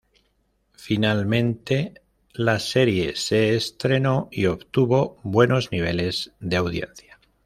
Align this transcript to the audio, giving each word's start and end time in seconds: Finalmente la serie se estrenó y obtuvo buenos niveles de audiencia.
Finalmente 0.77 1.93
la 2.33 2.57
serie 2.57 3.15
se 3.15 3.55
estrenó 3.55 4.29
y 4.31 4.47
obtuvo 4.47 5.19
buenos 5.21 5.71
niveles 5.71 6.31
de 6.39 6.55
audiencia. 6.57 7.19